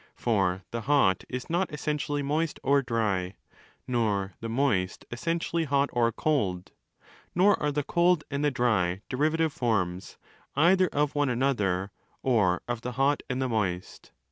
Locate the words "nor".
3.87-4.33, 7.35-7.55